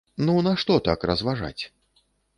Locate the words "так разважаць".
0.87-1.63